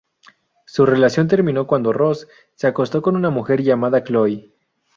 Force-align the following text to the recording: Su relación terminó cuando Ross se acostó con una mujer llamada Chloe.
Su 0.65 0.87
relación 0.87 1.27
terminó 1.27 1.67
cuando 1.67 1.93
Ross 1.93 2.27
se 2.55 2.65
acostó 2.65 3.03
con 3.03 3.15
una 3.15 3.29
mujer 3.29 3.61
llamada 3.61 4.03
Chloe. 4.03 4.51